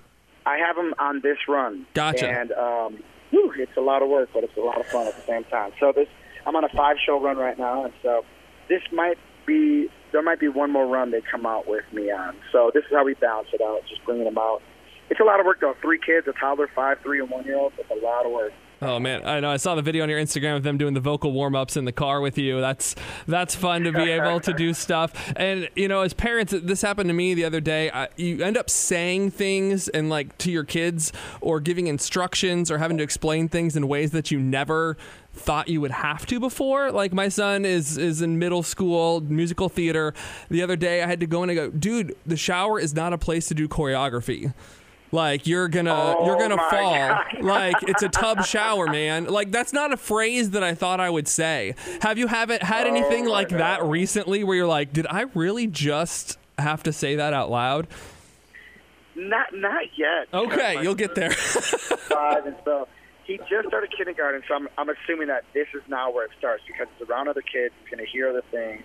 I 0.45 0.57
have 0.57 0.75
them 0.75 0.93
on 0.97 1.21
this 1.21 1.37
run. 1.47 1.85
Gotcha. 1.93 2.27
And 2.27 2.51
um, 2.53 3.03
whew, 3.29 3.53
it's 3.57 3.77
a 3.77 3.81
lot 3.81 4.01
of 4.01 4.09
work, 4.09 4.29
but 4.33 4.43
it's 4.43 4.57
a 4.57 4.61
lot 4.61 4.79
of 4.79 4.87
fun 4.87 5.05
at 5.05 5.15
the 5.15 5.21
same 5.21 5.43
time. 5.45 5.71
So 5.79 5.91
this, 5.95 6.07
I'm 6.47 6.55
on 6.55 6.63
a 6.63 6.69
five 6.69 6.97
show 7.05 7.21
run 7.21 7.37
right 7.37 7.59
now, 7.59 7.85
and 7.85 7.93
so 8.01 8.25
this 8.67 8.81
might 8.91 9.17
be 9.45 9.89
there 10.11 10.21
might 10.21 10.39
be 10.39 10.47
one 10.47 10.71
more 10.71 10.87
run 10.87 11.11
they 11.11 11.21
come 11.21 11.45
out 11.45 11.67
with 11.67 11.85
me 11.93 12.11
on. 12.11 12.35
So 12.51 12.71
this 12.73 12.83
is 12.85 12.91
how 12.91 13.05
we 13.05 13.13
balance 13.15 13.49
it 13.53 13.61
out, 13.61 13.81
just 13.87 14.03
bringing 14.05 14.25
them 14.25 14.37
out. 14.37 14.61
It's 15.11 15.19
a 15.19 15.25
lot 15.25 15.41
of 15.41 15.45
work 15.45 15.59
though. 15.59 15.75
Three 15.81 15.99
kids, 15.99 16.25
a 16.29 16.31
toddler, 16.31 16.69
five, 16.73 16.99
three, 17.03 17.19
and 17.19 17.29
one 17.29 17.43
year 17.43 17.57
old. 17.57 17.73
It's 17.77 17.91
a 17.91 18.05
lot 18.05 18.25
of 18.25 18.31
work. 18.31 18.53
Oh 18.81 18.97
man, 18.97 19.25
I 19.25 19.41
know. 19.41 19.51
I 19.51 19.57
saw 19.57 19.75
the 19.75 19.81
video 19.81 20.03
on 20.03 20.09
your 20.09 20.19
Instagram 20.19 20.55
of 20.55 20.63
them 20.63 20.77
doing 20.77 20.93
the 20.93 21.01
vocal 21.01 21.33
warm 21.33 21.53
ups 21.53 21.75
in 21.75 21.83
the 21.83 21.91
car 21.91 22.21
with 22.21 22.37
you. 22.37 22.61
That's 22.61 22.95
that's 23.27 23.53
fun 23.53 23.83
to 23.83 23.91
be 23.91 24.09
able 24.09 24.39
to 24.39 24.53
do 24.53 24.73
stuff. 24.73 25.33
And 25.35 25.69
you 25.75 25.89
know, 25.89 26.01
as 26.01 26.13
parents, 26.13 26.55
this 26.63 26.81
happened 26.81 27.09
to 27.09 27.13
me 27.13 27.33
the 27.33 27.43
other 27.43 27.59
day. 27.59 27.91
I, 27.91 28.07
you 28.15 28.41
end 28.41 28.57
up 28.57 28.69
saying 28.69 29.31
things 29.31 29.89
and 29.89 30.09
like 30.09 30.37
to 30.39 30.51
your 30.51 30.63
kids, 30.63 31.11
or 31.41 31.59
giving 31.59 31.87
instructions, 31.87 32.71
or 32.71 32.77
having 32.77 32.97
to 32.97 33.03
explain 33.03 33.49
things 33.49 33.75
in 33.75 33.89
ways 33.89 34.11
that 34.11 34.31
you 34.31 34.39
never 34.39 34.95
thought 35.33 35.67
you 35.67 35.81
would 35.81 35.91
have 35.91 36.25
to 36.27 36.39
before. 36.39 36.89
Like 36.89 37.11
my 37.11 37.27
son 37.27 37.65
is 37.65 37.97
is 37.97 38.21
in 38.21 38.39
middle 38.39 38.63
school 38.63 39.19
musical 39.19 39.67
theater. 39.67 40.13
The 40.49 40.63
other 40.63 40.77
day, 40.77 41.03
I 41.03 41.07
had 41.07 41.19
to 41.19 41.27
go 41.27 41.43
in 41.43 41.49
and 41.49 41.57
go, 41.57 41.69
dude, 41.69 42.15
the 42.25 42.37
shower 42.37 42.79
is 42.79 42.95
not 42.95 43.11
a 43.11 43.17
place 43.17 43.49
to 43.49 43.53
do 43.53 43.67
choreography. 43.67 44.53
Like 45.11 45.45
you're 45.47 45.67
gonna 45.67 45.93
Oh, 45.93 46.25
you're 46.25 46.37
gonna 46.37 46.57
fall. 46.57 46.95
God. 46.95 47.25
Like 47.41 47.75
it's 47.83 48.01
a 48.01 48.09
tub 48.09 48.45
shower, 48.45 48.87
man. 48.87 49.25
Like 49.25 49.51
that's 49.51 49.73
not 49.73 49.91
a 49.91 49.97
phrase 49.97 50.51
that 50.51 50.63
I 50.63 50.73
thought 50.73 50.99
I 50.99 51.09
would 51.09 51.27
say. 51.27 51.75
Have 52.01 52.17
you 52.17 52.27
haven't 52.27 52.63
had 52.63 52.87
oh 52.87 52.89
anything 52.89 53.27
Oh, 53.27 53.31
like 53.31 53.49
that 53.49 53.83
recently 53.83 54.43
where 54.43 54.55
you're 54.55 54.67
like, 54.67 54.93
did 54.93 55.05
I 55.07 55.25
really 55.35 55.67
just 55.67 56.37
have 56.57 56.83
to 56.83 56.93
say 56.93 57.15
that 57.17 57.33
out 57.33 57.51
loud? 57.51 57.87
Not 59.15 59.53
not 59.53 59.83
yet. 59.97 60.27
Okay, 60.33 60.81
you'll 60.81 60.95
get 60.95 61.15
there. 61.15 61.31
five, 61.31 62.45
and 62.45 62.55
so 62.63 62.87
he 63.25 63.37
just 63.49 63.67
started 63.67 63.91
kindergarten. 63.95 64.41
So 64.47 64.55
I'm 64.55 64.67
I'm 64.77 64.89
assuming 64.89 65.27
that 65.27 65.43
this 65.53 65.67
is 65.73 65.81
now 65.89 66.11
where 66.11 66.25
it 66.25 66.31
starts 66.39 66.63
because 66.65 66.87
it's 66.97 67.09
around 67.09 67.27
other 67.27 67.41
kids. 67.41 67.73
He's 67.81 67.97
to 67.97 68.09
hear 68.09 68.29
other 68.29 68.43
things, 68.51 68.83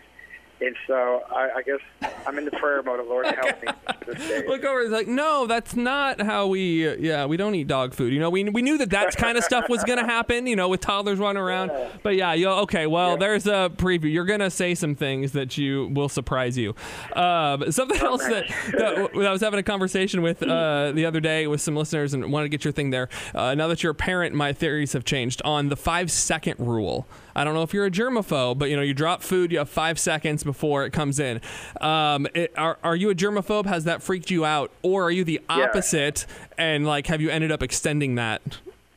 and 0.61 0.75
so 0.87 1.23
I, 1.31 1.51
I 1.57 1.63
guess 1.63 1.81
I'm 2.27 2.39
in 2.39 2.45
the 2.45 2.51
prayer 2.53 2.83
mode 2.83 3.01
of 3.01 3.07
Lord 3.07 3.27
help 3.43 3.63
me 3.63 3.69
this 4.07 4.29
day. 4.29 4.47
Look 4.47 4.65
over. 4.65 4.81
It's 4.83 4.91
like, 4.91 5.07
no, 5.07 5.47
that's 5.47 5.77
not 5.77 6.21
how 6.21 6.47
we. 6.47 6.89
Uh, 6.89 6.97
yeah, 6.99 7.27
we 7.27 7.37
don't 7.37 7.55
eat 7.55 7.67
dog 7.67 7.95
food. 7.95 8.13
You 8.13 8.21
know, 8.21 8.31
we 8.31 8.45
we 8.45 8.63
knew 8.63 8.79
that 8.79 8.91
that 8.91 9.17
kind 9.17 9.37
of 9.37 9.45
stuff 9.45 9.69
was 9.69 9.85
gonna 9.85 10.05
happen. 10.05 10.47
You 10.47 10.57
know, 10.57 10.69
with 10.69 10.81
toddlers 10.81 11.19
running 11.19 11.43
around. 11.43 11.71
But 12.03 12.17
yeah, 12.17 12.33
you 12.33 12.49
okay. 12.49 12.87
Well, 12.87 13.17
there's 13.17 13.47
a 13.47 13.71
preview. 13.77 14.13
You're 14.13 14.25
gonna 14.25 14.51
say 14.51 14.75
some 14.75 14.95
things 14.95 15.33
that 15.33 15.59
you 15.59 15.89
will 15.93 16.09
surprise 16.09 16.57
you. 16.57 16.75
Um, 17.15 17.71
something 17.71 18.01
else 18.01 18.25
that, 18.27 18.47
that 18.79 19.11
I 19.15 19.33
was 19.33 19.41
having 19.43 19.61
a 19.61 19.63
conversation 19.63 20.23
with 20.23 20.43
uh, 20.43 20.93
the 20.93 21.05
other 21.05 21.21
day 21.21 21.47
with 21.47 21.61
some 21.61 21.77
listeners 21.77 22.15
and 22.15 22.33
wanted 22.33 22.47
to 22.47 22.51
get 22.51 22.65
your 22.65 22.73
thing 22.73 22.91
there. 22.91 23.09
Uh, 23.35 23.55
now 23.55 23.69
that 23.69 23.83
you're 23.83 23.93
a 23.93 23.95
parent, 23.95 24.35
my 24.35 24.53
theories 24.53 24.93
have 24.95 25.05
changed 25.05 25.43
on 25.45 25.69
the 25.69 25.77
five 25.77 26.11
second 26.11 26.57
rule. 26.59 27.07
I 27.37 27.45
don't 27.45 27.53
know 27.53 27.63
if 27.63 27.75
you're 27.75 27.85
a 27.85 27.91
germaphobe, 27.91 28.59
but 28.59 28.71
you 28.71 28.77
know, 28.77 28.83
you 28.83 28.95
drop 28.95 29.23
food, 29.23 29.53
you 29.53 29.59
have 29.59 29.69
five 29.69 29.99
seconds 29.99 30.43
before 30.43 30.87
it 30.87 30.93
comes 30.95 31.21
in. 31.21 31.43
Um, 31.83 32.27
it, 32.35 32.55
are, 32.57 32.79
are 32.83 32.97
you 32.97 33.11
a 33.11 33.15
germaphobe? 33.15 33.67
Has 33.67 33.85
that 33.85 34.03
freaked 34.03 34.31
you 34.31 34.47
out? 34.47 34.73
Or 34.81 35.05
are 35.05 35.11
you 35.11 35.23
the 35.23 35.43
opposite? 35.51 36.25
And 36.57 36.87
like, 36.87 37.09
have 37.09 37.21
you 37.21 37.29
ended 37.29 37.53
up 37.53 37.63
extending 37.63 38.15
that 38.15 38.41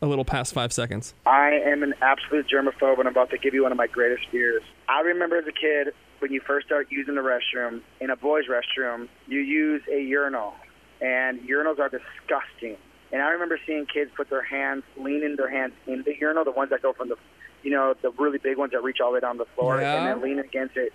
a 0.02 0.08
little 0.08 0.24
past 0.24 0.54
five 0.54 0.72
seconds? 0.72 1.14
I 1.26 1.50
am 1.66 1.84
an 1.84 1.94
absolute 2.02 2.48
germaphobe, 2.48 2.98
and 3.00 3.10
I'm 3.10 3.14
about 3.14 3.30
to 3.32 3.38
give 3.38 3.54
you 3.54 3.64
one 3.64 3.74
of 3.74 3.78
my 3.78 3.88
greatest 3.88 4.30
fears. 4.30 4.64
I 4.88 5.02
remember 5.02 5.36
as 5.36 5.46
a 5.46 5.52
kid 5.52 5.94
when 6.20 6.32
you 6.32 6.40
first 6.40 6.66
start 6.66 6.88
using 6.90 7.16
the 7.16 7.22
restroom 7.22 7.82
in 8.00 8.10
a 8.10 8.16
boys' 8.16 8.46
restroom, 8.50 9.10
you 9.28 9.40
use 9.40 9.82
a 9.92 10.02
urinal, 10.02 10.54
and 11.02 11.42
urinals 11.42 11.80
are 11.80 11.90
disgusting. 11.90 12.78
And 13.12 13.22
I 13.22 13.32
remember 13.32 13.60
seeing 13.66 13.86
kids 13.86 14.12
put 14.16 14.30
their 14.30 14.44
hands, 14.44 14.84
leaning 14.96 15.36
their 15.36 15.50
hands 15.50 15.74
in 15.88 16.04
the 16.04 16.16
urinal, 16.22 16.46
the 16.46 16.52
ones 16.52 16.70
that 16.70 16.82
go 16.82 16.94
from 16.94 17.10
the, 17.10 17.16
you 17.64 17.72
know, 17.72 17.94
the 18.02 18.12
really 18.18 18.38
big 18.38 18.58
ones 18.58 18.72
that 18.72 18.84
reach 18.84 18.98
all 19.02 19.10
the 19.12 19.16
way 19.16 19.20
down 19.20 19.38
the 19.38 19.46
floor, 19.56 19.80
Yeah. 19.82 19.96
and 19.98 20.08
then 20.08 20.22
leaning 20.22 20.46
against 20.46 20.78
it. 20.78 20.94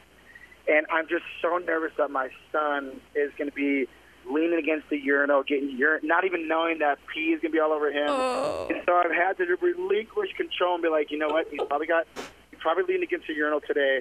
And 0.66 0.87
I'm 0.90 1.06
just 1.09 1.25
so 1.42 1.59
nervous 1.59 1.92
that 1.99 2.11
my 2.11 2.28
son 2.50 3.00
is 3.14 3.30
going 3.37 3.50
to 3.50 3.54
be 3.54 3.87
leaning 4.26 4.59
against 4.59 4.88
the 4.88 4.97
urinal, 4.99 5.42
getting 5.42 5.71
urine, 5.76 6.00
not 6.04 6.25
even 6.25 6.49
knowing 6.49 6.78
that 6.78 6.99
pee 7.12 7.33
is 7.35 7.40
going 7.42 7.52
to 7.52 7.56
be 7.56 7.61
all 7.61 7.73
over 7.73 7.90
him. 7.92 8.06
Oh. 8.09 8.66
And 8.71 8.80
so 8.87 8.94
I've 8.94 9.11
had 9.12 9.37
to 9.37 9.44
relinquish 9.61 10.33
control 10.37 10.75
and 10.75 10.83
be 10.83 10.88
like, 10.88 11.11
you 11.11 11.18
know 11.18 11.28
what? 11.28 11.49
He's 11.50 11.61
probably 11.68 11.87
got, 11.87 12.06
he's 12.50 12.61
probably 12.61 12.85
leaning 12.85 13.02
against 13.02 13.26
the 13.26 13.35
urinal 13.35 13.61
today, 13.61 14.00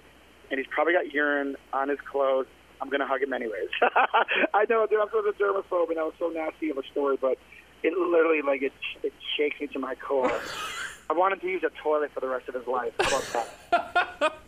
and 0.50 0.58
he's 0.58 0.68
probably 0.72 0.94
got 0.94 1.12
urine 1.12 1.58
on 1.74 1.90
his 1.90 2.00
clothes. 2.10 2.46
I'm 2.82 2.90
gonna 2.90 3.08
hug 3.08 3.22
him 3.22 3.32
anyways. 3.34 3.70
I 4.54 4.66
know, 4.70 4.86
dude. 4.88 5.00
I'm 5.00 5.08
so 5.12 5.20
a 5.20 5.34
germaphobe, 5.34 5.88
and 5.90 5.98
that 5.98 6.04
was 6.06 6.14
so 6.20 6.28
nasty 6.30 6.70
of 6.70 6.78
a 6.78 6.84
story, 6.92 7.18
but 7.20 7.38
it 7.82 7.94
literally 7.98 8.42
like 8.42 8.62
it 8.62 8.74
it 9.04 9.14
shakes 9.38 9.60
me 9.62 9.68
to 9.68 9.80
my 9.80 9.96
core. 9.96 10.32
I 11.10 11.14
want 11.14 11.34
him 11.34 11.40
to 11.42 11.48
use 11.48 11.64
a 11.64 11.72
toilet 11.82 12.12
for 12.12 12.20
the 12.20 12.28
rest 12.28 12.48
of 12.48 12.56
his 12.56 12.68
life. 12.68 12.94
How 13.00 13.08
about 13.08 13.50
that? 13.72 14.34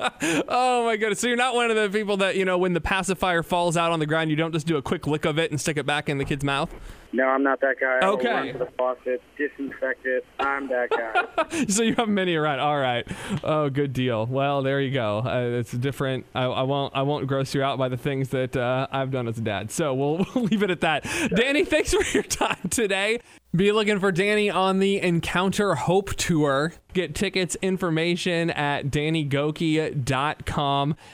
Oh 0.48 0.86
my 0.86 0.98
goodness! 0.98 1.20
So 1.20 1.28
you're 1.28 1.38
not 1.38 1.56
one 1.56 1.70
of 1.72 1.76
the 1.76 1.90
people 1.98 2.18
that 2.18 2.36
you 2.36 2.46
know 2.46 2.58
when 2.58 2.74
the 2.74 2.82
pacifier 2.82 3.44
falls 3.44 3.76
out 3.78 3.92
on 3.92 4.00
the 4.00 4.06
ground, 4.06 4.30
you 4.30 4.36
don't 4.36 4.52
just 4.54 4.68
do 4.68 4.78
a 4.78 4.82
quick 4.82 5.08
lick 5.08 5.26
of 5.26 5.38
it 5.40 5.52
and 5.52 5.60
stick 5.60 5.78
it 5.78 5.86
back 5.86 6.10
in 6.10 6.18
the 6.18 6.26
kid's 6.26 6.44
mouth. 6.44 6.74
No, 7.14 7.24
I'm 7.28 7.44
not 7.44 7.62
that 7.62 7.76
guy. 7.80 8.00
I 8.02 8.08
Okay. 8.10 8.28
run 8.30 8.48
to 8.48 8.58
the 8.58 8.68
faucet, 8.78 9.22
disinfect 9.38 10.06
it. 10.06 10.26
I'm 10.38 10.68
that 10.68 10.90
guy. 10.90 11.66
so 11.70 11.82
you 11.84 11.96
have 11.96 12.10
many 12.10 12.36
around. 12.36 12.60
All 12.60 12.78
right. 12.78 13.08
Oh, 13.42 13.70
good 13.70 13.94
deal. 13.94 14.26
Well, 14.26 14.62
there 14.64 14.82
you 14.82 14.92
go. 14.92 15.20
Uh, 15.20 15.60
it's 15.60 15.72
different. 15.72 16.26
I, 16.36 16.44
I 16.44 16.64
won't. 16.64 16.94
I 16.94 17.04
won't 17.04 17.26
gross 17.28 17.56
you 17.56 17.64
out 17.64 17.78
by 17.78 17.88
the 17.88 17.96
things 17.98 18.30
that 18.30 18.58
uh, 18.58 18.88
I've 18.92 19.12
done 19.12 19.30
as 19.30 19.38
a 19.38 19.42
dad. 19.42 19.72
So 19.72 19.94
we'll, 19.94 20.26
we'll 20.36 20.46
leave 20.46 20.62
it 20.64 20.72
at 20.72 20.82
that. 20.82 21.06
Danny, 21.34 21.64
thanks 21.64 21.94
for 21.94 22.04
your 22.14 22.24
time 22.24 22.58
today. 22.70 23.20
Be 23.56 23.72
looking 23.72 24.02
for 24.02 24.12
Danny 24.12 24.50
on 24.50 24.80
the 24.80 25.00
Encounter 25.00 25.76
Hope 25.76 26.14
Tour. 26.16 26.74
Get 26.92 27.16
tickets 27.16 27.56
information 27.62 28.50
at 28.50 28.88
dannygokey.com. 28.88 29.95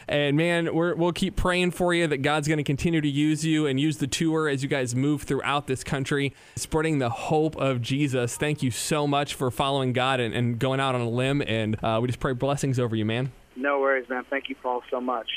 And 0.07 0.37
man, 0.37 0.73
we're, 0.73 0.95
we'll 0.95 1.11
keep 1.11 1.35
praying 1.35 1.71
for 1.71 1.93
you 1.93 2.07
that 2.07 2.19
God's 2.19 2.47
going 2.47 2.57
to 2.57 2.63
continue 2.63 3.01
to 3.01 3.07
use 3.07 3.45
you 3.45 3.67
and 3.67 3.79
use 3.79 3.97
the 3.97 4.07
tour 4.07 4.49
as 4.49 4.63
you 4.63 4.69
guys 4.69 4.95
move 4.95 5.23
throughout 5.23 5.67
this 5.67 5.83
country, 5.83 6.33
spreading 6.55 6.99
the 6.99 7.09
hope 7.09 7.55
of 7.57 7.81
Jesus. 7.81 8.37
Thank 8.37 8.63
you 8.63 8.71
so 8.71 9.07
much 9.07 9.33
for 9.33 9.51
following 9.51 9.93
God 9.93 10.19
and, 10.19 10.33
and 10.33 10.59
going 10.59 10.79
out 10.79 10.95
on 10.95 11.01
a 11.01 11.09
limb. 11.09 11.41
And 11.45 11.81
uh, 11.83 11.99
we 12.01 12.07
just 12.07 12.19
pray 12.19 12.33
blessings 12.33 12.79
over 12.79 12.95
you, 12.95 13.05
man. 13.05 13.31
no 13.55 13.79
worries, 13.79 14.09
man. 14.09 14.25
Thank 14.29 14.49
you, 14.49 14.55
Paul, 14.61 14.81
so 14.89 15.01
much. 15.01 15.27